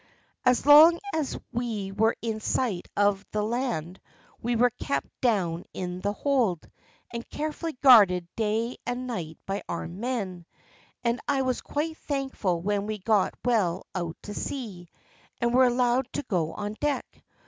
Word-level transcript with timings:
"As 0.45 0.65
long 0.65 0.97
as 1.13 1.37
we 1.51 1.91
were 1.91 2.15
in 2.23 2.39
sight 2.39 2.87
of 2.97 3.23
the 3.29 3.43
land 3.43 4.01
we 4.41 4.55
were 4.55 4.71
kept 4.71 5.05
down 5.21 5.63
in 5.75 6.01
the 6.01 6.11
hold, 6.11 6.67
and 7.13 7.29
carefully 7.29 7.73
guarded 7.83 8.27
day 8.35 8.77
and 8.83 9.05
night 9.05 9.37
by 9.45 9.61
armed 9.69 9.99
men, 9.99 10.47
and 11.03 11.19
I 11.27 11.43
was 11.43 11.61
quite 11.61 11.97
thankful 11.97 12.61
when 12.61 12.87
we 12.87 12.97
got 12.97 13.35
well 13.45 13.85
out 13.93 14.17
to 14.23 14.33
sea, 14.33 14.89
and 15.39 15.53
were 15.53 15.65
allowed 15.67 16.11
to 16.13 16.23
go 16.23 16.51
on 16.53 16.77
deck. 16.79 17.23